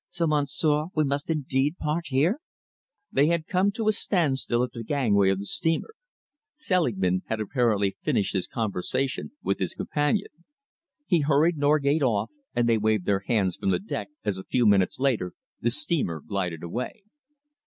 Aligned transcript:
So, 0.09 0.25
monsieur, 0.25 0.85
we 0.95 1.03
must 1.03 1.29
indeed 1.29 1.77
part 1.77 2.07
here?" 2.07 2.39
They 3.11 3.27
had 3.27 3.41
all 3.41 3.49
come 3.51 3.71
to 3.73 3.87
a 3.87 3.91
standstill 3.91 4.63
at 4.63 4.71
the 4.71 4.83
gangway 4.83 5.29
of 5.29 5.37
the 5.37 5.45
steamer. 5.45 5.93
Selingman 6.55 7.21
had 7.27 7.39
apparently 7.39 7.97
finished 8.01 8.33
his 8.33 8.47
conversation 8.47 9.33
with 9.43 9.59
his 9.59 9.75
companion. 9.75 10.29
He 11.05 11.19
hurried 11.19 11.55
Norgate 11.57 12.01
off, 12.01 12.31
and 12.55 12.67
they 12.67 12.79
waved 12.79 13.05
their 13.05 13.25
hands 13.27 13.57
from 13.57 13.69
the 13.69 13.77
deck 13.77 14.07
as 14.25 14.39
a 14.39 14.43
few 14.49 14.65
minutes 14.65 14.97
later 14.99 15.33
the 15.59 15.69
steamer 15.69 16.19
glided 16.19 16.63
away. 16.63 17.03